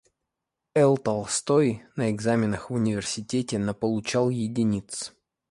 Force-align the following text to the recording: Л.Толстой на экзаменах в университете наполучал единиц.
Л.Толстой 0.73 1.83
на 1.95 2.09
экзаменах 2.11 2.71
в 2.71 2.73
университете 2.73 3.59
наполучал 3.59 4.31
единиц. 4.31 5.13